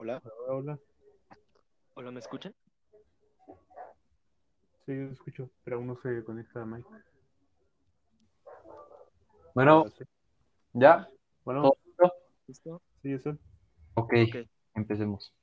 [0.00, 0.78] Hola, Hola, hola.
[1.94, 2.54] hola, ¿me escuchan?
[4.86, 6.88] Sí, yo escucho, pero aún no se conecta a Mike.
[9.54, 9.86] Bueno.
[10.72, 11.08] ¿ya?
[11.44, 12.12] Bueno, ¿Todo listo?
[12.46, 12.82] ¿Listo?
[13.02, 13.30] sí, eso.
[13.94, 14.46] Ok, Ok.
[14.74, 15.34] empecemos.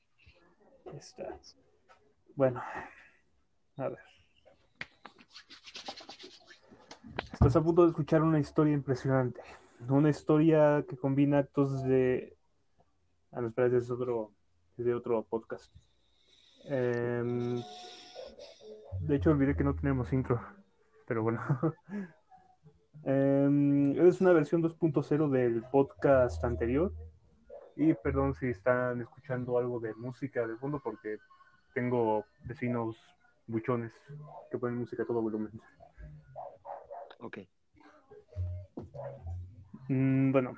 [0.86, 1.38] Ahí está.
[2.36, 2.64] Bueno,
[3.78, 4.00] a ver.
[7.34, 9.42] Estás a punto de escuchar una historia impresionante.
[9.90, 12.38] Una historia que combina actos de.
[13.34, 14.35] Ah, no, espera, es otro,
[14.84, 15.74] de otro podcast.
[16.66, 17.62] Em,
[19.02, 20.42] de hecho, olvidé que no tenemos intro,
[21.08, 21.42] pero bueno.
[23.04, 26.92] Em, es una versión 2.0 del podcast anterior.
[27.76, 31.18] Y perdón si están escuchando algo de música de fondo, porque
[31.76, 32.98] tengo vecinos
[33.48, 33.94] buchones
[34.50, 35.52] que ponen música a todo volumen.
[37.20, 37.40] Ok.
[39.90, 40.58] Mm, bueno,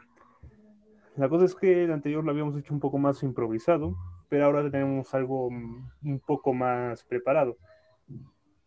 [1.18, 3.96] la cosa es que el anterior lo habíamos hecho un poco más improvisado,
[4.30, 7.58] pero ahora tenemos algo mm, un poco más preparado.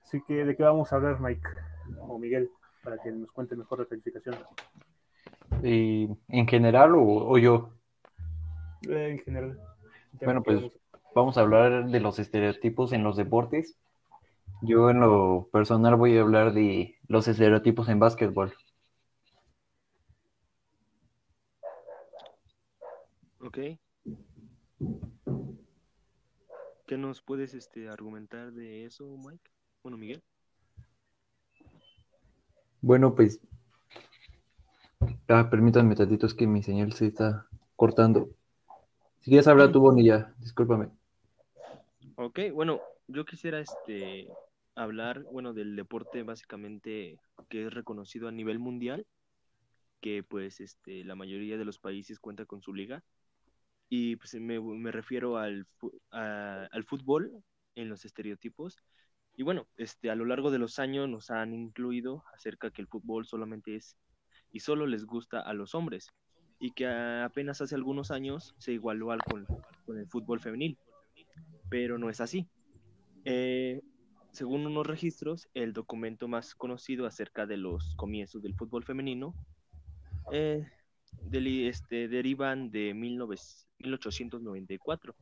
[0.03, 1.42] Así que, ¿de qué vamos a hablar, Mike
[2.01, 2.51] o Miguel?
[2.83, 4.37] Para que nos cuente mejor la calificación.
[5.62, 7.70] ¿Y en general o, o yo?
[8.89, 9.59] Eh, en general.
[10.23, 10.73] Bueno, pues vamos-
[11.14, 13.79] vamos a hablar de los estereotipos en los deportes.
[14.62, 18.53] Yo en lo personal voy a hablar de los estereotipos en básquetbol.
[23.51, 23.59] Ok.
[26.87, 29.51] ¿Qué nos puedes este, argumentar de eso, Mike?
[29.83, 30.23] Bueno, Miguel.
[32.81, 33.41] Bueno, pues
[35.27, 38.31] ah, permítanme tantito, es que mi señal se está cortando.
[39.19, 40.89] Si quieres hablar tú, Bonilla, discúlpame.
[42.14, 44.29] Ok, bueno, yo quisiera este,
[44.77, 49.09] hablar, bueno, del deporte básicamente que es reconocido a nivel mundial,
[50.01, 53.03] que pues este, la mayoría de los países cuenta con su liga.
[53.91, 55.66] Y pues me, me refiero al,
[56.12, 57.33] a- al fútbol
[57.74, 58.78] en los estereotipos.
[59.36, 62.89] Y bueno, este, a lo largo de los años nos han incluido acerca que el
[62.89, 63.96] fútbol solamente es
[64.52, 66.08] y solo les gusta a los hombres.
[66.61, 69.46] Y que apenas hace algunos años se igualó al, con,
[69.86, 70.79] con el fútbol femenil.
[71.68, 72.48] Pero no es así.
[73.24, 73.80] Eh,
[74.33, 79.34] según unos registros, el documento más conocido acerca de los comienzos del fútbol femenino
[80.33, 80.67] eh,
[81.30, 83.36] deli- este, derivan de 19
[83.80, 85.14] 1894,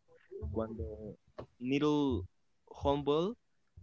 [0.53, 1.17] cuando
[1.59, 2.23] Needle
[2.67, 3.39] Humboldt,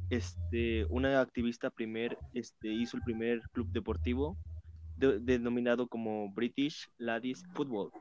[0.10, 4.38] este, una activista primer, este, hizo el primer club deportivo
[4.98, 7.92] de- denominado como British Ladies Football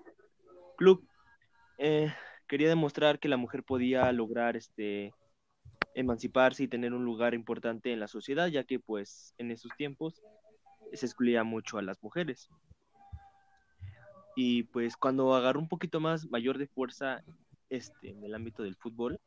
[0.77, 1.07] Club.
[1.79, 2.13] Eh,
[2.47, 5.13] quería demostrar que la mujer podía lograr este,
[5.95, 10.21] emanciparse y tener un lugar importante en la sociedad, ya que pues en esos tiempos
[10.93, 12.49] se excluía mucho a las mujeres.
[14.37, 17.23] Y pues cuando agarró un poquito más mayor de fuerza
[17.71, 19.21] este, en el ámbito del fútbol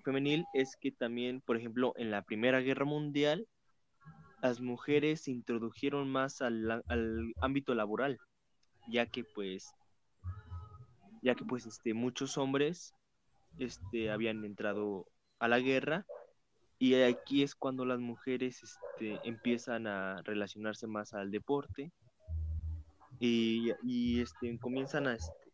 [0.00, 3.46] femenil es que también, por ejemplo, en la Primera Guerra Mundial,
[4.42, 8.18] las mujeres se introdujeron más al, al ámbito laboral,
[8.88, 9.74] ya que pues,
[11.22, 12.94] ya que pues este, muchos hombres
[13.58, 15.06] este, habían entrado
[15.38, 16.06] a la guerra
[16.78, 21.92] y aquí es cuando las mujeres este, empiezan a relacionarse más al deporte
[23.20, 25.52] y, y, este, comienzan a, este,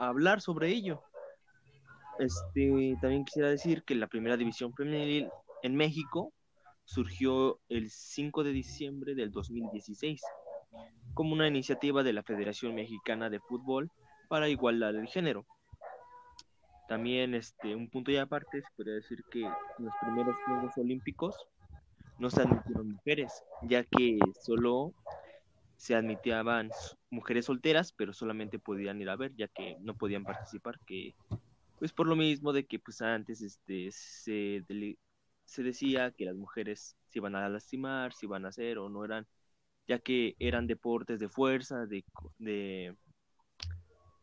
[0.00, 1.02] a hablar sobre ello.
[2.18, 5.28] Este, también quisiera decir que la primera división femenil
[5.62, 6.32] en México
[6.84, 10.22] surgió el 5 de diciembre del 2016
[11.14, 13.90] como una iniciativa de la Federación Mexicana de Fútbol
[14.28, 15.46] para igualar el género.
[16.88, 19.40] También este, un punto y aparte, se podría decir que
[19.78, 21.36] los primeros Juegos Olímpicos
[22.18, 24.92] no se admitieron mujeres, ya que solo
[25.82, 26.70] se admitían
[27.10, 31.12] mujeres solteras, pero solamente podían ir a ver, ya que no podían participar, que
[31.80, 34.64] pues por lo mismo de que pues antes este, se,
[35.44, 39.04] se decía que las mujeres se iban a lastimar, si iban a hacer o no
[39.04, 39.26] eran,
[39.88, 42.04] ya que eran deportes de fuerza, de,
[42.38, 42.94] de,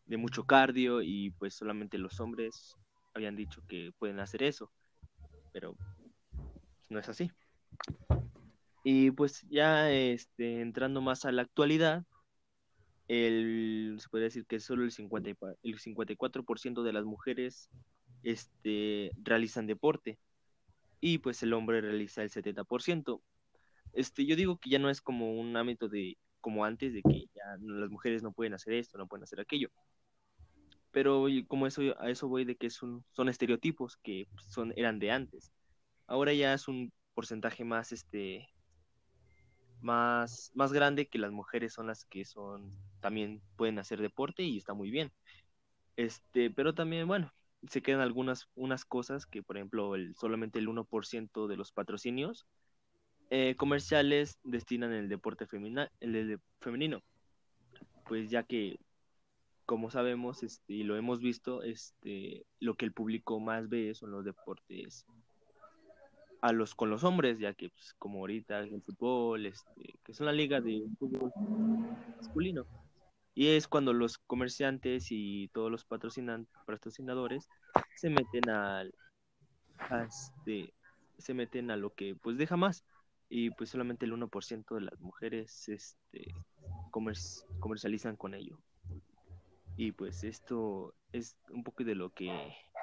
[0.06, 2.74] de mucho cardio y pues solamente los hombres
[3.12, 4.72] habían dicho que pueden hacer eso,
[5.52, 5.76] pero
[6.88, 7.30] no es así.
[8.82, 12.04] Y pues ya este, entrando más a la actualidad,
[13.08, 15.30] el, se puede decir que solo el, 50,
[15.62, 17.68] el 54% de las mujeres
[18.22, 20.18] este, realizan deporte
[21.00, 23.20] y pues el hombre realiza el 70%.
[23.92, 27.26] Este, yo digo que ya no es como un ámbito de como antes de que
[27.34, 29.68] ya las mujeres no pueden hacer esto, no pueden hacer aquello.
[30.90, 35.10] Pero como eso a eso voy de que son, son estereotipos que son eran de
[35.10, 35.52] antes.
[36.06, 38.48] Ahora ya es un porcentaje más este
[39.82, 44.58] más, más grande que las mujeres son las que son también pueden hacer deporte y
[44.58, 45.12] está muy bien.
[45.96, 47.32] Este, pero también, bueno,
[47.68, 52.46] se quedan algunas unas cosas que, por ejemplo, el, solamente el 1% de los patrocinios
[53.30, 57.02] eh, comerciales destinan el deporte femina, el, femenino.
[58.06, 58.78] Pues ya que
[59.66, 64.10] como sabemos este, y lo hemos visto, este, lo que el público más ve son
[64.10, 65.06] los deportes
[66.42, 70.20] a los con los hombres, ya que pues, como ahorita el fútbol, este, que es
[70.20, 71.32] una liga de fútbol
[72.16, 72.66] masculino.
[73.34, 77.48] Y es cuando los comerciantes y todos los patrocinadores
[77.94, 78.92] se meten al
[80.06, 80.74] este,
[81.18, 82.84] se meten a lo que pues deja más
[83.28, 86.34] y pues solamente el 1% de las mujeres este
[87.60, 88.58] comercializan con ello.
[89.76, 92.30] Y pues esto es un poco de lo que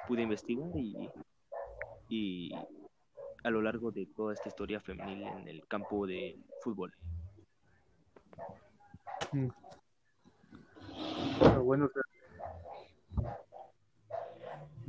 [0.08, 0.70] pude investigar
[2.08, 2.50] y
[3.44, 6.92] a lo largo de toda esta historia femenil en el campo de fútbol.
[9.32, 9.48] Mm.
[11.62, 11.90] Bueno,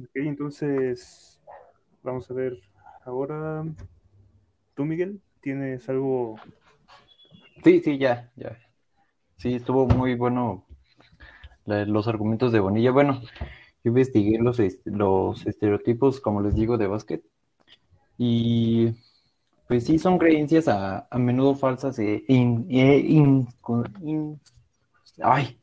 [0.01, 1.40] ok, entonces
[2.04, 2.60] vamos a ver
[3.06, 3.66] ahora.
[4.75, 6.38] ¿Tú, Miguel, tienes algo?
[7.63, 8.57] Sí, sí, ya, ya.
[9.38, 10.66] Sí, estuvo muy bueno
[11.66, 12.92] los argumentos de Bonilla.
[12.92, 13.22] Bueno,
[13.84, 17.24] yo investigué los, los estereotipos, como les digo, de básquet.
[18.21, 18.95] Y
[19.69, 23.45] pues sí, son creencias a, menudo falsas e, e
[25.24, 25.57] ay,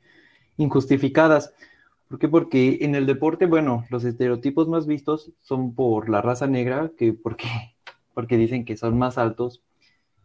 [0.57, 1.53] injustificadas.
[2.09, 2.29] ¿Por qué?
[2.29, 7.13] Porque en el deporte, bueno, los estereotipos más vistos son por la raza negra, que
[7.13, 7.47] porque,
[8.15, 9.63] porque dicen que son más altos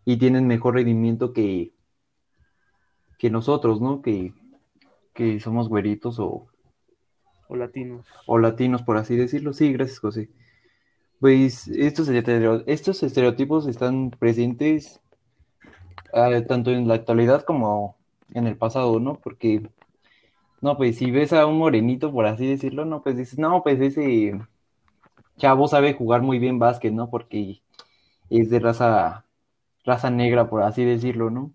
[0.06, 1.74] y tienen mejor rendimiento que,
[3.18, 4.02] que nosotros, ¿no?
[4.02, 4.34] Que,
[5.14, 6.48] que somos güeritos o...
[7.50, 8.06] O latinos.
[8.26, 9.52] O latinos, por así decirlo.
[9.52, 10.30] Sí, gracias, José.
[11.22, 15.00] Pues estos, estos estereotipos están presentes
[16.14, 17.96] ah, tanto en la actualidad como
[18.34, 19.16] en el pasado, ¿no?
[19.16, 19.70] Porque,
[20.62, 23.80] no, pues si ves a un morenito, por así decirlo, no, pues dices, no, pues
[23.82, 24.40] ese
[25.38, 27.10] chavo sabe jugar muy bien básquet, ¿no?
[27.10, 27.62] Porque
[28.30, 29.26] es de raza,
[29.86, 31.54] raza negra, por así decirlo, ¿no?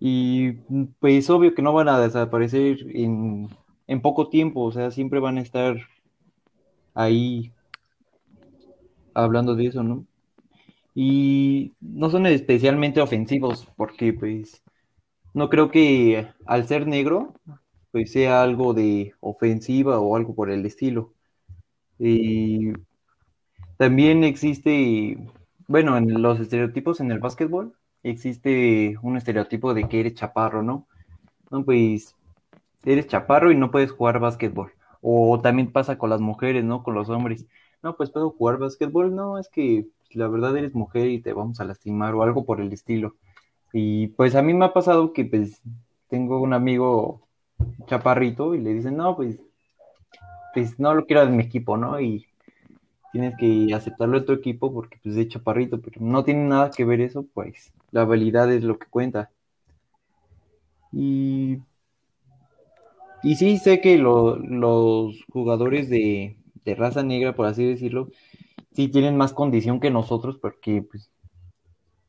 [0.00, 0.52] Y
[1.00, 3.48] pues obvio que no van a desaparecer en,
[3.86, 5.76] en poco tiempo, o sea, siempre van a estar
[6.94, 7.52] ahí
[9.24, 10.06] hablando de eso, ¿no?
[10.94, 14.62] Y no son especialmente ofensivos, porque pues
[15.34, 17.34] no creo que al ser negro,
[17.92, 21.14] pues sea algo de ofensiva o algo por el estilo.
[21.98, 22.72] Y
[23.76, 25.18] también existe,
[25.68, 30.86] bueno, en los estereotipos en el básquetbol, existe un estereotipo de que eres chaparro, ¿no?
[31.50, 32.16] No, pues
[32.84, 34.72] eres chaparro y no puedes jugar básquetbol.
[35.02, 36.82] O también pasa con las mujeres, ¿no?
[36.82, 37.46] Con los hombres.
[37.82, 39.14] No, pues puedo jugar básquetbol.
[39.14, 42.60] No, es que la verdad eres mujer y te vamos a lastimar o algo por
[42.60, 43.16] el estilo.
[43.72, 45.62] Y pues a mí me ha pasado que pues
[46.08, 47.26] tengo un amigo
[47.86, 49.38] chaparrito y le dicen, no, pues,
[50.54, 52.00] pues no lo quiero en mi equipo, ¿no?
[52.00, 52.26] Y
[53.12, 56.84] tienes que aceptarlo en tu equipo porque pues es chaparrito, pero no tiene nada que
[56.84, 59.30] ver eso, pues la habilidad es lo que cuenta.
[60.92, 61.58] Y,
[63.22, 66.36] y sí sé que los jugadores de,
[66.74, 68.08] raza negra, por así decirlo,
[68.72, 71.10] sí tienen más condición que nosotros porque pues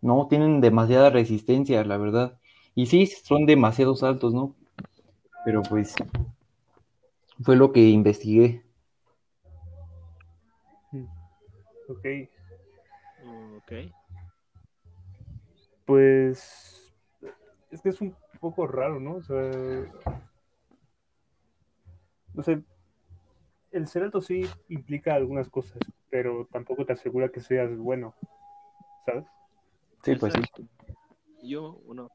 [0.02, 2.40] no tienen demasiada resistencia, la verdad.
[2.76, 4.56] Y sí, son demasiados altos, ¿no?
[5.46, 5.96] Pero pues
[7.42, 8.64] fue lo que investigué.
[11.90, 12.06] Ok.
[13.58, 13.72] Ok.
[15.86, 16.94] Pues
[17.72, 19.16] es que es un poco raro, ¿no?
[19.16, 19.52] O sea,
[22.34, 22.62] no sé,
[23.78, 25.80] el ser alto sí implica algunas cosas,
[26.10, 28.16] pero tampoco te asegura que seas bueno,
[29.06, 29.26] ¿sabes?
[30.04, 30.42] Sí, pues sí.
[31.44, 32.10] Yo, bueno,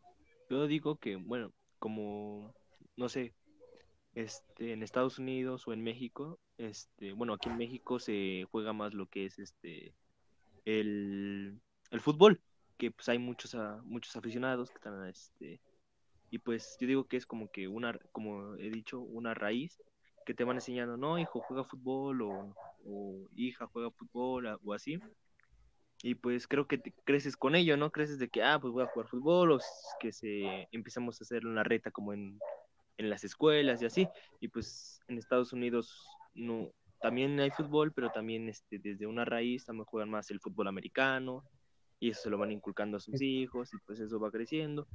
[0.50, 2.52] yo digo que, bueno, como,
[2.97, 3.35] no sé,
[4.14, 8.92] este, en Estados Unidos o en México, este, bueno, aquí en México se juega más
[8.95, 9.95] lo que es este,
[10.64, 12.40] el, el fútbol
[12.78, 15.61] que pues hay muchos muchos aficionados que están este
[16.31, 19.81] y pues yo digo que es como que una como he dicho una raíz
[20.25, 22.55] que te van enseñando no hijo juega fútbol o,
[23.35, 24.99] hija juega fútbol o así.
[26.05, 28.83] Y pues creo que te creces con ello no creces de que ah pues voy
[28.83, 29.59] a jugar fútbol o
[30.00, 32.41] que se empezamos a hacer una reta como en,
[32.97, 34.09] en las escuelas y así.
[34.41, 39.64] Y pues en Estados Unidos no también hay fútbol pero también este desde una raíz
[39.64, 41.45] también juegan más el fútbol americano
[42.02, 44.88] y eso se lo van inculcando a sus hijos y pues eso va creciendo.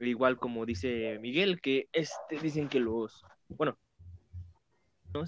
[0.00, 3.78] Igual como dice Miguel, que este dicen que los, bueno,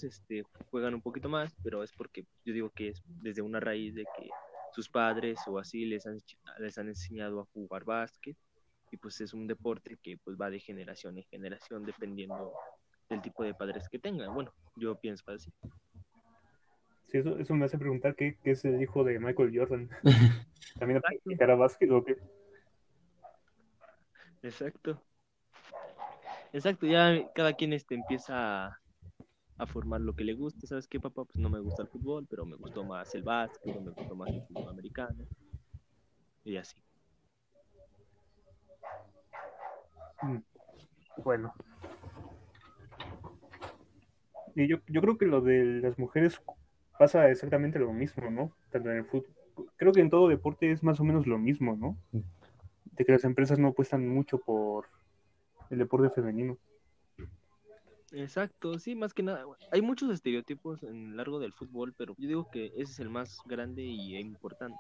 [0.03, 3.95] este, juegan un poquito más, pero es porque yo digo que es desde una raíz
[3.95, 4.29] de que
[4.73, 6.19] sus padres o así les han,
[6.59, 8.37] les han enseñado a jugar básquet
[8.91, 12.53] y pues es un deporte que pues va de generación en generación dependiendo
[13.09, 14.35] del tipo de padres que tengan.
[14.35, 15.53] Bueno, yo pienso así.
[17.09, 19.91] Sí, eso, eso me hace preguntar qué, qué es el hijo de Michael Jordan.
[20.79, 22.17] ¿También practicará básquet o qué?
[24.43, 25.01] Exacto.
[26.53, 28.81] Exacto, ya cada quien este empieza a,
[29.59, 30.67] a formar lo que le gusta.
[30.67, 31.25] ¿Sabes qué, papá?
[31.25, 34.31] Pues no me gusta el fútbol, pero me gustó más el básquet, me gustó más
[34.31, 35.25] el fútbol americano.
[36.45, 36.77] Y así.
[40.23, 40.39] Mm,
[41.25, 41.55] Bueno.
[44.57, 46.41] Y yo, yo creo que lo de las mujeres
[46.99, 48.53] pasa exactamente lo mismo, ¿no?
[48.71, 49.35] Tanto en el fútbol.
[49.77, 51.97] Creo que en todo deporte es más o menos lo mismo, ¿no?
[52.85, 54.87] De que las empresas no apuestan mucho por
[55.71, 56.59] el deporte femenino.
[58.17, 59.45] Exacto, sí, más que nada.
[59.73, 63.11] Hay muchos estereotipos en el largo del fútbol, pero yo digo que ese es el
[63.11, 64.79] más grande y importante.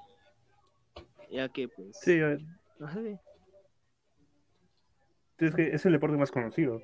[1.31, 1.99] Ya que, pues.
[2.00, 2.38] Sí, eh,
[2.81, 3.19] ajá, sí.
[5.38, 6.81] es que es el deporte más conocido.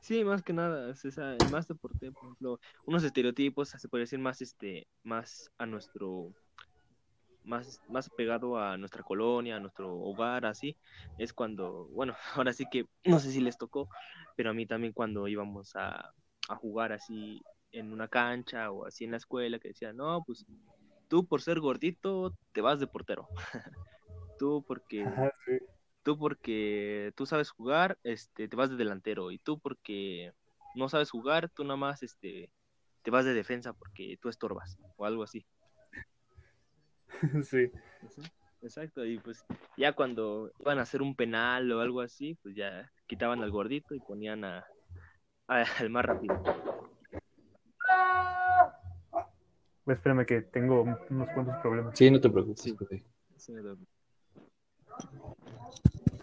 [0.00, 4.02] Sí, más que nada, es esa, el más deporte, por ejemplo, unos estereotipos se puede
[4.02, 6.32] decir más este, más a nuestro,
[7.44, 10.76] más, más pegado a nuestra colonia, a nuestro hogar, así,
[11.18, 13.88] es cuando, bueno, ahora sí que, no sé si les tocó,
[14.36, 16.12] pero a mí también cuando íbamos a,
[16.48, 17.40] a jugar así
[17.72, 20.46] en una cancha o así en la escuela, que decían, no, pues
[21.08, 23.28] tú por ser gordito te vas de portero,
[24.38, 25.58] tú porque Ajá, sí.
[26.02, 30.32] tú porque tú sabes jugar, este, te vas de delantero, y tú porque
[30.74, 32.50] no sabes jugar, tú nada más este,
[33.02, 35.44] te vas de defensa porque tú estorbas, o algo así.
[37.44, 37.70] sí.
[38.62, 39.44] Exacto, y pues
[39.76, 43.94] ya cuando iban a hacer un penal o algo así, pues ya quitaban al gordito
[43.94, 44.64] y ponían a,
[45.48, 46.40] a- al más rápido.
[49.86, 51.98] Espérame que tengo unos cuantos problemas.
[51.98, 52.62] Sí, no te preocupes.
[52.62, 52.76] Sí.
[53.36, 53.76] Sí, me doy.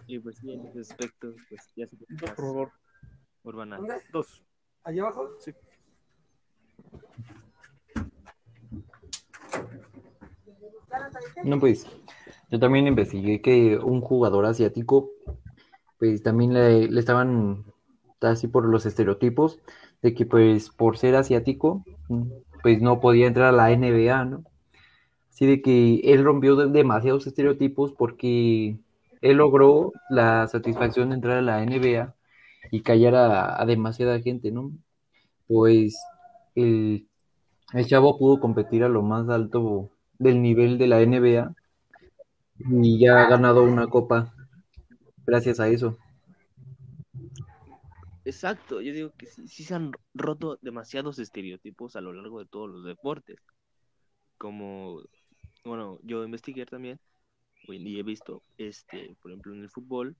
[0.06, 2.72] Y pues sí, en ese aspecto, pues ya se por favor.
[3.42, 3.78] urbana.
[4.10, 4.42] Dos.
[4.84, 5.36] ¿Allá abajo?
[5.40, 5.52] Sí.
[11.44, 11.86] No, pues
[12.50, 15.10] yo también investigué que un jugador asiático,
[15.98, 17.64] pues también le, le estaban
[18.20, 19.60] así por los estereotipos
[20.02, 21.84] de que pues por ser asiático,
[22.62, 24.44] pues no podía entrar a la NBA, ¿no?
[25.30, 28.78] Así de que él rompió de- demasiados estereotipos porque
[29.22, 32.14] él logró la satisfacción de entrar a la NBA
[32.72, 34.72] y callar a, a demasiada gente, ¿no?
[35.46, 35.96] Pues
[36.54, 37.08] el,
[37.74, 41.54] el chavo pudo competir a lo más alto del nivel de la NBA
[42.58, 44.32] y ya ha ganado una copa
[45.26, 45.96] gracias a eso.
[48.26, 52.68] Exacto, yo digo que sí, se han roto demasiados estereotipos a lo largo de todos
[52.68, 53.38] los deportes.
[54.36, 55.02] Como,
[55.64, 57.00] bueno, yo investigué también
[57.66, 60.16] y he visto, este, por ejemplo, en el fútbol,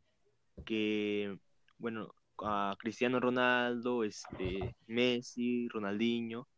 [0.64, 1.38] que,
[1.78, 6.48] bueno, a Cristiano Ronaldo, este, Messi, Ronaldinho,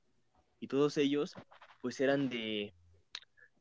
[0.60, 1.34] y todos ellos,
[1.80, 2.72] pues eran de,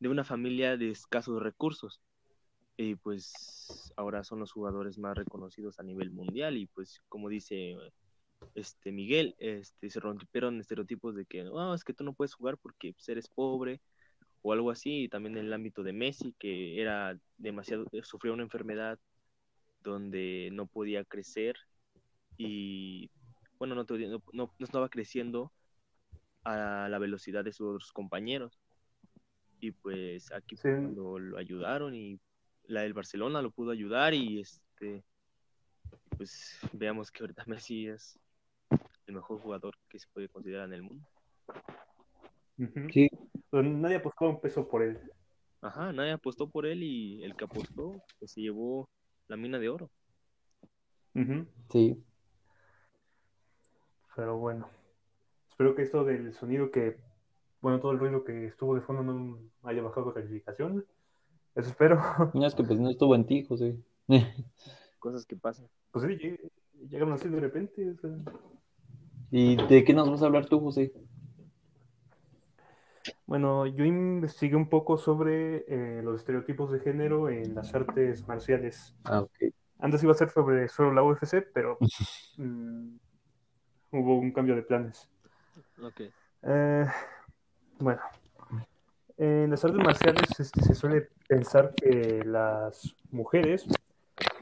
[0.01, 2.01] de una familia de escasos recursos.
[2.77, 7.75] Y pues ahora son los jugadores más reconocidos a nivel mundial y pues como dice
[8.55, 12.58] este Miguel, este se rompieron estereotipos de que no, es que tú no puedes jugar
[12.58, 13.81] porque pues, eres pobre
[14.43, 18.34] o algo así, y también en el ámbito de Messi que era demasiado eh, sufrió
[18.34, 19.00] una enfermedad
[19.84, 21.55] donde no podía crecer
[22.38, 23.12] y
[23.60, 23.86] bueno, no-
[24.34, 25.53] no estaba creciendo
[26.46, 28.61] a la velocidad de sus compañeros.
[29.62, 30.70] Y pues aquí Sí.
[30.96, 32.20] lo ayudaron y
[32.65, 35.03] la del Barcelona lo pudo ayudar y este
[36.18, 38.20] pues veamos que ahorita Messi es
[39.06, 41.08] el mejor jugador que se puede considerar en el mundo.
[42.91, 43.10] Sí,
[43.50, 45.00] Pero nadie apostó un peso por él.
[45.62, 48.89] Ajá, nadie apostó por él y el que apostó pues se llevó
[49.27, 49.91] la mina de oro.
[51.70, 52.03] Sí.
[54.15, 54.70] Pero bueno.
[55.50, 56.98] Espero que esto del sonido que,
[57.62, 60.86] bueno, todo el ruido que estuvo de fondo no haya bajado la calificación.
[61.56, 62.00] Eso espero.
[62.34, 63.77] No, es que pues no estuvo en ti, José.
[65.00, 65.68] Cosas que pasan.
[65.91, 66.51] Pues sí, lleg-
[66.89, 67.89] llegaron así de repente.
[67.91, 68.12] o sea.
[69.32, 70.91] ¿Y de qué nos vas a hablar tú, José?
[73.25, 78.94] Bueno, yo investigué un poco sobre eh, los estereotipos de género en las artes marciales.
[79.06, 79.32] Ah, ok.
[79.80, 81.77] Antes iba a ser sobre solo la UFC, pero
[82.38, 82.96] mm,
[83.91, 85.10] hubo un cambio de planes.
[85.82, 86.01] Ok.
[86.44, 86.86] Eh,
[87.81, 88.01] bueno,
[89.17, 93.67] en las artes marciales este, se suele pensar que las mujeres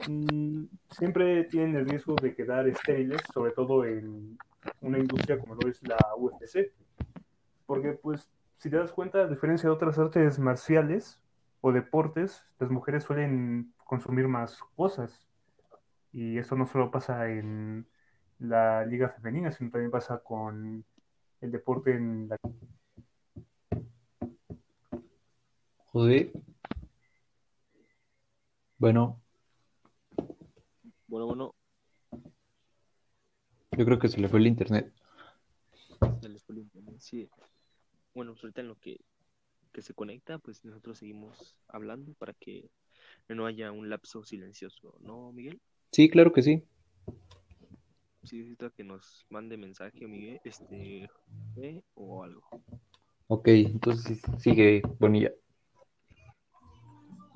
[0.08, 4.38] mm, siempre tienen el riesgo de quedar estériles, sobre todo en
[4.82, 6.72] una industria como lo es la UFC.
[7.66, 11.22] Porque, pues, si te das cuenta, a diferencia de otras artes marciales
[11.62, 15.28] o deportes, las mujeres suelen consumir más cosas.
[16.12, 17.88] Y esto no solo pasa en
[18.40, 20.86] la liga femenina, sino también pasa con
[21.42, 22.38] el deporte en la
[25.92, 26.32] Joder.
[28.78, 29.22] Bueno,
[31.08, 31.56] Bueno, bueno,
[33.78, 34.94] yo creo que se le fue el internet.
[36.22, 37.30] se les fue el internet, sí.
[38.14, 38.98] Bueno, pues ahorita en lo que,
[39.72, 42.70] que se conecta, pues nosotros seguimos hablando para que
[43.28, 45.60] no haya un lapso silencioso, ¿no, Miguel?
[45.92, 46.64] Sí, claro que sí.
[48.24, 51.10] Sí, necesito que nos mande mensaje, Miguel, este,
[51.58, 52.44] eh, o algo.
[53.28, 55.32] Ok, entonces sigue Bonilla.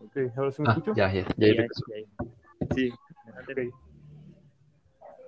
[0.06, 0.94] Ok, ahora sí me Ah, escucho.
[0.96, 2.76] ya, ya, ya Ya, ya, ya.
[2.76, 2.92] Sí,
[3.42, 3.74] Ok.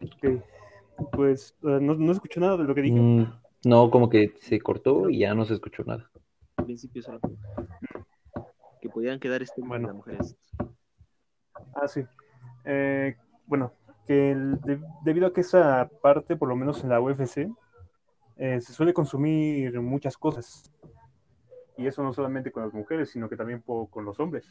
[0.01, 0.43] Ok.
[1.11, 2.95] Pues eh, no, no escucho nada de lo que dije.
[2.99, 3.25] Mm,
[3.65, 6.09] no, como que se cortó y ya no se escuchó nada.
[6.57, 7.19] al principio solo
[8.81, 9.87] que podían quedar este Bueno.
[9.87, 10.37] las mujeres.
[11.73, 12.03] Ah, sí.
[12.63, 13.15] Eh,
[13.45, 13.73] bueno,
[14.07, 17.49] que el- de- debido a que esa parte, por lo menos en la UFC,
[18.37, 20.71] eh, se suele consumir muchas cosas.
[21.77, 24.45] Y eso no solamente con las mujeres, sino que también con los hombres.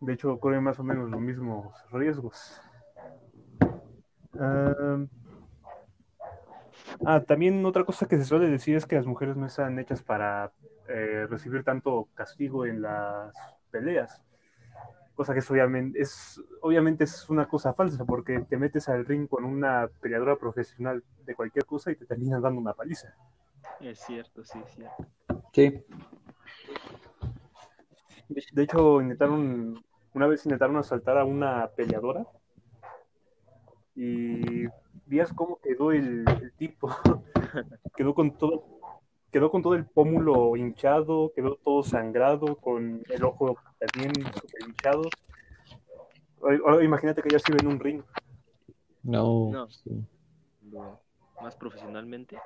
[0.00, 2.60] De hecho, corren más o menos los mismos riesgos.
[7.04, 10.02] Ah, también otra cosa que se suele decir es que las mujeres no están hechas
[10.02, 10.52] para
[10.88, 13.34] eh, recibir tanto castigo en las
[13.70, 14.22] peleas
[15.18, 19.44] cosa que obviamente, es obviamente es una cosa falsa porque te metes al ring con
[19.44, 23.12] una peleadora profesional de cualquier cosa y te terminan dando una paliza.
[23.80, 25.04] Es cierto, sí, es cierto.
[25.52, 25.82] Sí,
[28.52, 29.82] De, hecho, intentaron,
[30.14, 32.26] una vez intentaron asaltar a una peleadora
[33.94, 34.66] y
[35.06, 36.88] vías cómo quedó el, el tipo.
[37.96, 38.78] quedó con todo,
[39.32, 45.02] quedó con todo el pómulo hinchado, quedó todo sangrado, con el ojo también súper hinchado.
[46.40, 48.02] Ahora- imagínate que ella sirve en un ring.
[49.02, 49.50] no.
[50.62, 51.00] No.
[51.40, 52.38] más profesionalmente.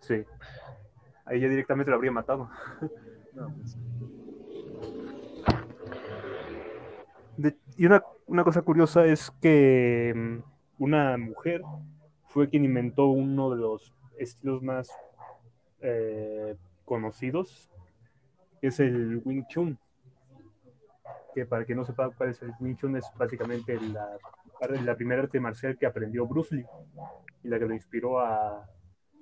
[0.00, 0.24] Sí.
[1.24, 2.50] Ahí ya directamente lo habría matado.
[3.32, 3.76] No, pues,
[7.36, 11.62] De- y una, una cosa curiosa es que mm, una mujer
[12.28, 14.90] fue quien inventó uno de los estilos más
[15.80, 17.70] eh, conocidos,
[18.60, 19.78] que es el Wing Chun.
[21.34, 24.18] Que para quien no sepa cuál es el Wing Chun, es básicamente la,
[24.84, 26.66] la primera arte marcial que aprendió Bruce Lee
[27.42, 28.68] y la que lo inspiró a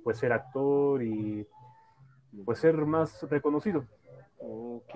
[0.03, 1.47] pues, ser actor y
[2.45, 3.85] pues ser más reconocido.
[4.39, 4.95] ok.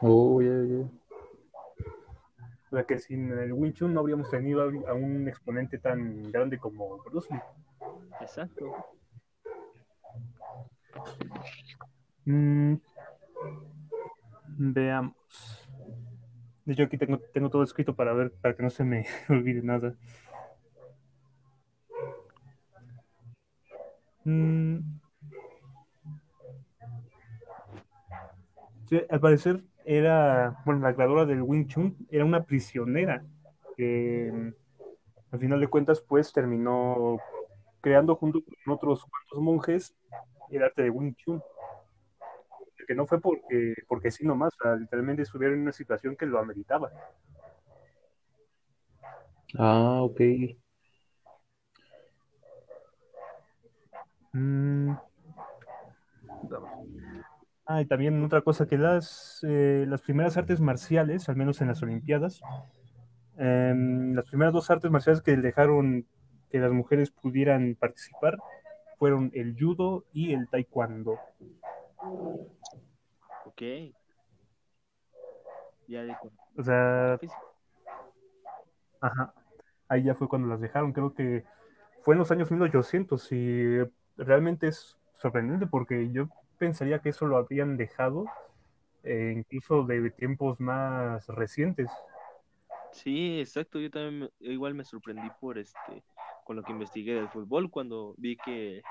[0.00, 0.88] Oh, ya, ya.
[2.66, 6.58] O sea que sin el Wing Chun no habríamos tenido a un exponente tan grande
[6.58, 7.40] como Bruce Lee.
[8.20, 8.74] Exacto.
[12.24, 12.74] Mm,
[14.58, 15.14] veamos.
[16.64, 19.62] De hecho, aquí tengo, tengo todo escrito para ver, para que no se me olvide
[19.62, 19.94] nada.
[24.24, 24.80] Mm.
[29.08, 33.24] Al parecer era, bueno, la creadora del Wing Chun era una prisionera
[33.76, 34.48] que mm,
[35.32, 37.18] al final de cuentas pues terminó
[37.80, 39.96] creando junto con otros cuantos monjes
[40.50, 41.42] el arte de Wing Chun
[42.86, 46.26] que no fue porque, porque sí nomás, o sea, literalmente estuvieron en una situación que
[46.26, 46.90] lo ameritaba.
[49.58, 50.20] Ah, ok.
[54.32, 54.94] Mm.
[57.68, 61.66] Ah, y también otra cosa que las, eh, las primeras artes marciales, al menos en
[61.66, 62.40] las Olimpiadas,
[63.36, 66.06] em, las primeras dos artes marciales que dejaron
[66.48, 68.38] que las mujeres pudieran participar
[68.98, 71.18] fueron el judo y el taekwondo.
[73.44, 73.62] Ok.
[75.88, 76.16] Ya de
[76.56, 77.18] O sea.
[79.00, 79.34] Ajá.
[79.88, 80.92] Ahí ya fue cuando las dejaron.
[80.92, 81.44] Creo que
[82.02, 83.78] fue en los años 1800 y
[84.16, 88.26] realmente es sorprendente porque yo pensaría que eso lo habían dejado
[89.04, 91.90] eh, incluso de tiempos más recientes.
[92.92, 93.78] Sí, exacto.
[93.78, 96.02] Yo también me- igual me sorprendí por este,
[96.44, 98.82] con lo que investigué del fútbol cuando vi que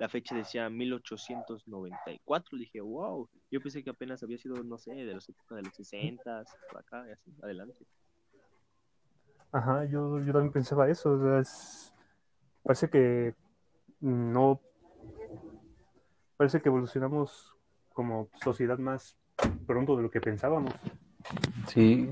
[0.00, 2.58] la fecha decía 1894.
[2.58, 3.28] Dije, wow.
[3.50, 6.80] Yo pensé que apenas había sido, no sé, de los épocas de los 60 por
[6.80, 7.84] acá y así, adelante.
[9.52, 11.12] Ajá, yo, yo también pensaba eso.
[11.12, 11.92] o sea, es-
[12.62, 13.34] parece que
[14.00, 14.60] no.
[16.42, 17.56] Parece que evolucionamos
[17.92, 19.16] como sociedad más
[19.64, 20.74] pronto de lo que pensábamos.
[21.68, 22.10] Sí.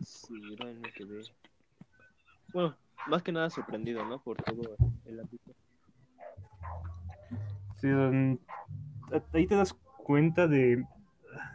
[0.00, 1.22] Sí, yo también me quedé.
[2.52, 4.20] Bueno, más que nada sorprendido, ¿no?
[4.20, 5.52] Por todo el ámbito.
[7.76, 7.86] Sí,
[9.32, 10.84] ahí te das cuenta de,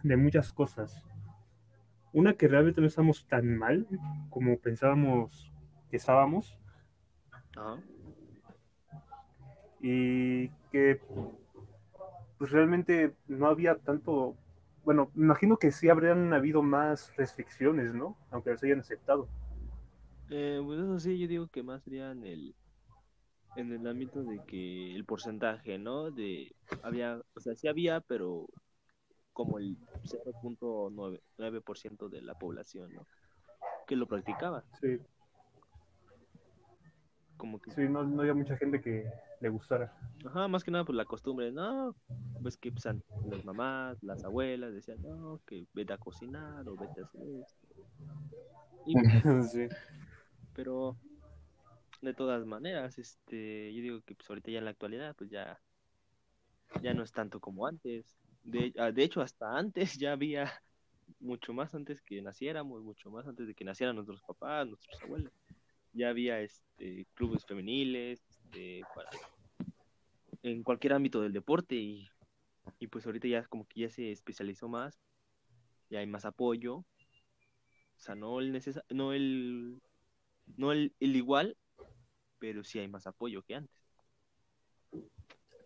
[0.03, 1.03] de muchas cosas.
[2.13, 3.85] Una que realmente no estamos tan mal
[4.29, 5.51] como pensábamos
[5.89, 6.57] que estábamos
[7.57, 7.81] Ajá.
[9.87, 10.99] Y que
[12.39, 14.35] pues realmente no había tanto,
[14.83, 18.17] bueno, imagino que sí habrían habido más restricciones, ¿no?
[18.31, 19.27] Aunque las hayan aceptado.
[20.31, 22.55] Eh, pues eso sí, yo digo que más sería en el,
[23.57, 26.09] en el ámbito de que el porcentaje, ¿no?
[26.09, 28.47] De, había, o sea, sí había, pero
[29.33, 33.05] como el 0.9% de la población, ¿no?
[33.85, 34.63] Que lo practicaba.
[34.81, 34.97] Sí,
[37.37, 39.09] Como que, sí, no, no había mucha gente que
[39.41, 39.93] le gustara.
[40.25, 41.95] ajá, más que nada por la costumbre, no,
[42.41, 47.01] pues que pues, las mamás, las abuelas decían, no, que vete a cocinar o vete
[47.01, 47.67] a hacer esto.
[48.85, 48.93] Y,
[49.49, 49.67] sí.
[50.53, 50.95] pero
[52.01, 55.59] de todas maneras, este, yo digo que pues ahorita ya en la actualidad, pues ya,
[56.81, 58.15] ya no es tanto como antes.
[58.43, 60.51] De, ah, de hecho, hasta antes ya había
[61.19, 65.33] mucho más antes que naciéramos, mucho más antes de que nacieran nuestros papás, nuestros abuelos.
[65.95, 68.83] Ya había este clubes femeniles, este,
[70.43, 72.07] en cualquier ámbito del deporte y,
[72.79, 74.99] y pues ahorita ya como que ya se especializó más,
[75.89, 76.77] ya hay más apoyo.
[76.77, 76.85] O
[77.97, 79.81] sea, no el necesa- no el
[80.57, 81.57] no el, el igual,
[82.39, 83.81] pero sí hay más apoyo que antes.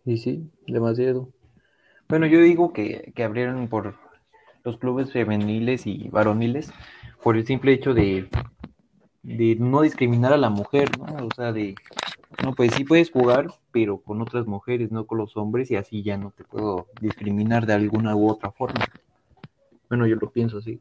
[0.04, 1.32] Y sí, demasiado.
[2.08, 3.96] Bueno, yo digo que, que abrieron por
[4.64, 6.72] los clubes femeniles y varoniles
[7.22, 8.28] por el simple hecho de,
[9.22, 11.26] de no discriminar a la mujer, ¿no?
[11.26, 11.74] O sea, de,
[12.42, 16.02] no, pues sí puedes jugar, pero con otras mujeres, no con los hombres, y así
[16.02, 18.84] ya no te puedo discriminar de alguna u otra forma.
[19.88, 20.80] Bueno, yo lo pienso así.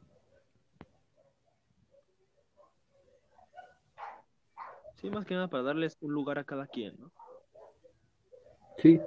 [4.95, 7.11] Sí, más que nada para darles un lugar a cada quien, ¿no?
[8.77, 8.99] Sí,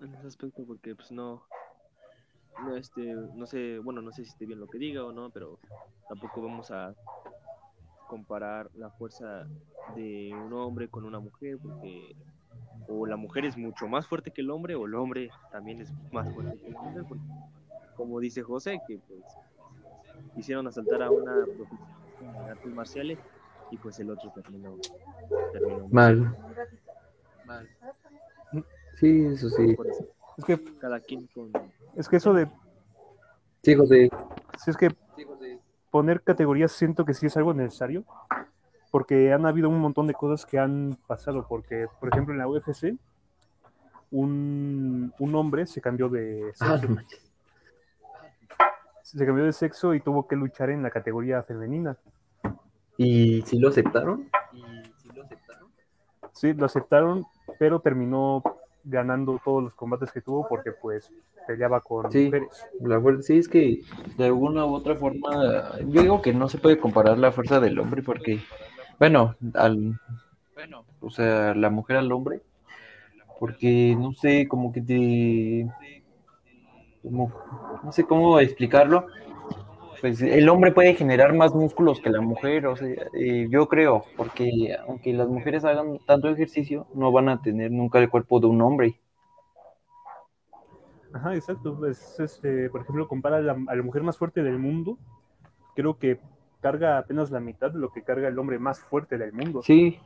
[0.00, 1.44] En ese aspecto, porque pues no,
[2.62, 5.30] no este, no sé, bueno, no sé si esté bien lo que diga o no,
[5.30, 5.58] pero
[6.08, 6.94] tampoco vamos a
[8.08, 9.46] comparar la fuerza
[9.94, 12.16] de un hombre con una mujer, porque
[12.88, 15.92] o la mujer es mucho más fuerte que el hombre, o el hombre también es
[16.12, 17.24] más fuerte que la mujer, porque
[17.96, 19.20] como dice José, que pues
[20.34, 23.18] quisieron asaltar a una profesional de artes marciales
[23.70, 24.76] y pues el otro terminó,
[25.52, 26.36] terminó mal.
[27.44, 27.68] mal.
[28.94, 29.74] Sí, eso sí.
[29.74, 30.06] Por eso,
[30.38, 31.50] Es que, cada quien con
[31.96, 32.48] es que eso de,
[33.62, 34.08] Sí, José.
[34.62, 34.90] si es que
[35.90, 38.04] poner categorías siento que sí es algo necesario,
[38.92, 42.46] porque han habido un montón de cosas que han pasado, porque, por ejemplo, en la
[42.48, 42.94] UFC,
[44.10, 47.32] un, un hombre se cambió de Ah, sexo, manches.
[49.02, 51.96] se cambió de sexo y tuvo que luchar en la categoría femenina.
[52.96, 54.30] ¿Y si lo aceptaron?
[56.32, 57.26] Sí, lo aceptaron,
[57.58, 58.42] pero terminó
[58.84, 61.10] ganando todos los combates que tuvo porque pues
[61.46, 62.26] peleaba con Sí.
[62.26, 62.66] mujeres.
[62.80, 63.80] La sí, es que
[64.16, 67.78] de alguna u otra forma, yo digo que no se puede comparar la fuerza del
[67.78, 68.40] hombre porque,
[68.98, 69.98] bueno, al,
[71.00, 72.42] o sea, la mujer al hombre,
[73.38, 75.66] porque no sé, como que te,
[77.02, 77.32] como,
[77.82, 79.06] no sé cómo explicarlo,
[80.00, 84.04] pues el hombre puede generar más músculos que la mujer, o sea, eh, yo creo,
[84.16, 88.46] porque aunque las mujeres hagan tanto ejercicio, no van a tener nunca el cuerpo de
[88.46, 89.00] un hombre.
[91.12, 91.76] Ajá, exacto.
[91.78, 94.98] Pues, este, por ejemplo, compara a la, a la mujer más fuerte del mundo,
[95.74, 96.20] creo que
[96.60, 99.62] carga apenas la mitad de lo que carga el hombre más fuerte del mundo.
[99.62, 99.98] Sí,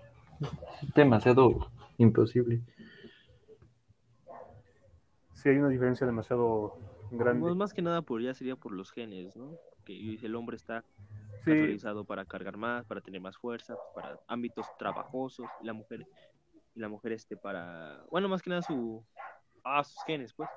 [0.83, 2.63] es demasiado imposible.
[5.35, 6.79] Sí, hay una diferencia demasiado
[7.11, 7.41] grande.
[7.41, 9.59] Pues más que nada por ya sería por los genes, ¿no?
[9.85, 10.85] Que el hombre está
[11.45, 16.07] Sí, naturalizado para cargar más, para tener más fuerza, para ámbitos trabajosos, y la mujer,
[16.75, 19.05] y la mujer este para, bueno, más que nada su,
[19.65, 20.49] ah, sus genes, pues.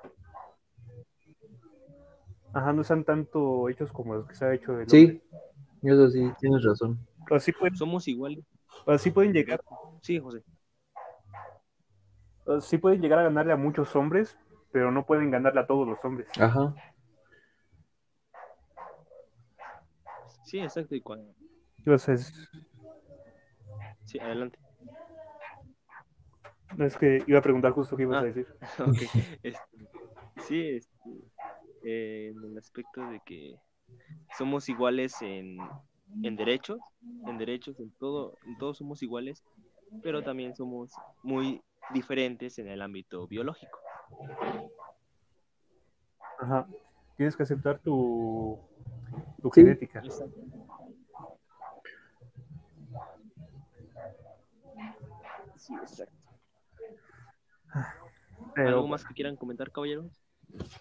[2.52, 5.20] ajá, no están tanto hechos como los que se ha hecho el Sí,
[5.82, 6.98] eso sí, tienes razón.
[7.18, 7.36] hombre.
[7.36, 8.44] Así pueden, Somos iguales.
[8.86, 9.60] así pueden llegar,
[10.02, 10.42] Sí, José.
[12.60, 14.38] sí pueden llegar a ganarle a muchos hombres,
[14.72, 16.28] pero no pueden ganarle a todos los hombres.
[16.38, 16.74] Ajá.
[20.56, 20.94] Sí, exacto.
[20.94, 21.34] Y cuando,
[21.78, 22.32] Entonces,
[24.04, 24.58] sí, adelante.
[26.78, 28.20] es que iba a preguntar justo qué ibas Ah.
[28.20, 28.46] a decir.
[28.88, 29.02] Ok,
[29.42, 29.88] este,
[30.46, 31.10] sí, este,
[31.84, 33.56] eh, en el aspecto de que
[34.38, 35.58] somos iguales en,
[36.22, 36.80] en derechos,
[37.26, 39.44] en derechos, en todo, en todo somos iguales,
[40.02, 40.90] pero también somos
[41.22, 41.60] muy
[41.92, 43.78] diferentes en el ámbito biológico.
[46.40, 46.66] Ajá.
[47.16, 48.58] Tienes que aceptar tu,
[49.40, 49.60] tu Sí.
[49.62, 50.00] genética.
[50.04, 50.38] Exacto.
[55.66, 56.14] Sí, exacto.
[58.54, 60.22] Pero ¿Algo más que quieran comentar, caballeros?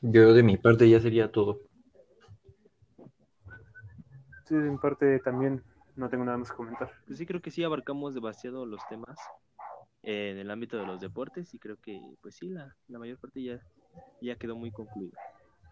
[0.01, 1.59] Yo de mi parte ya sería todo.
[4.45, 5.63] sí, en parte también
[5.95, 6.89] no tengo nada más que comentar.
[7.05, 9.17] Pues sí, creo que sí abarcamos demasiado los temas.
[10.03, 13.19] eh, en el ámbito de los deportes y creo que pues sí, la, la mayor
[13.19, 13.61] parte ya,
[14.21, 15.17] ya quedó muy concluida.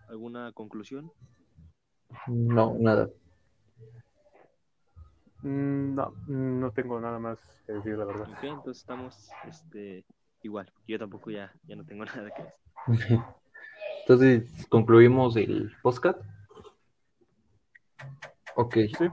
[0.10, 1.12] ¿Alguna conclusión?
[2.28, 3.10] No, nada.
[5.44, 8.30] Mm, No, no tengo nada más que decir, la verdad.
[8.32, 10.06] Ok, entonces estamos este,
[10.42, 10.72] igual.
[10.88, 12.44] Yo tampoco ya, ya no tengo nada que
[12.92, 13.20] decir.
[14.02, 16.20] Entonces, concluimos el podcast.
[18.56, 19.06] Ok, Sí,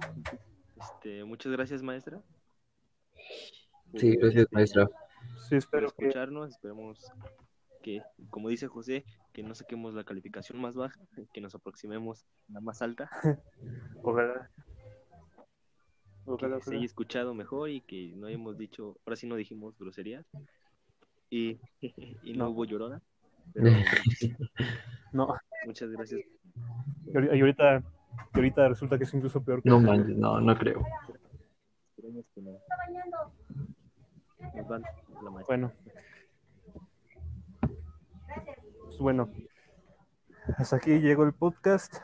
[0.80, 2.20] Este, muchas gracias, maestra.
[3.96, 4.86] sí, gracias, maestra.
[5.48, 6.06] sí, por espero que.
[6.08, 6.50] escucarnos.
[6.50, 7.12] Esperemos
[7.82, 10.98] que, como dice José, que no saquemos la calificación más baja,
[11.32, 13.08] que nos aproximemos a la más alta,
[14.02, 14.50] Ojalá.
[16.24, 19.76] Que Ojalá, se haya escuchado mejor y que no hayamos dicho, ahora sí no dijimos
[19.78, 20.26] groserías
[21.30, 21.58] y,
[22.22, 22.50] y no, No.
[22.50, 23.00] hubo llorona.
[23.52, 23.70] Pero
[25.12, 25.34] No,
[25.66, 26.20] muchas gracias.
[27.06, 27.82] y ahori- y ahorita,
[28.34, 29.68] y ahorita resulta que es incluso peor que.
[29.68, 30.84] No manches, no, no creo.
[35.46, 35.72] Bueno.
[38.84, 39.30] Pues bueno,
[40.58, 41.94] hasta aquí llegó el podcast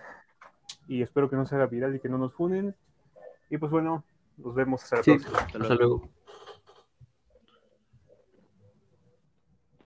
[0.88, 2.74] y espero que no se haga viral y que no nos funen.
[3.50, 4.04] Y pues bueno,
[4.36, 5.38] nos vemos hasta la Sí, próxima.
[5.38, 6.08] Hasta luego.